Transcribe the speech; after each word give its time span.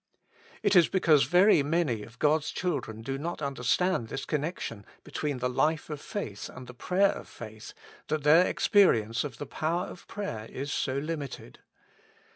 It 0.63 0.75
is 0.75 0.87
because 0.87 1.25
very 1.25 1.61
many 1.61 2.01
of 2.01 2.17
God's 2.17 2.49
children 2.49 3.03
do 3.03 3.19
not 3.19 3.39
understand 3.39 4.07
this 4.07 4.25
connection 4.25 4.83
between 5.03 5.37
the 5.37 5.47
life 5.47 5.91
of 5.91 6.01
faith 6.01 6.49
and 6.49 6.65
the 6.65 6.73
prayer 6.73 7.11
of 7.11 7.27
faith 7.29 7.73
that 8.07 8.23
their 8.23 8.47
experience 8.47 9.23
of 9.23 9.37
the 9.37 9.45
power 9.45 9.85
of 9.85 10.07
prayer 10.07 10.45
is 10.49 10.71
so 10.73 10.97
limited. 10.97 11.59